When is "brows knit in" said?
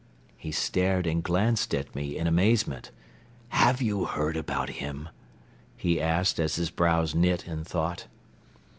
6.71-7.63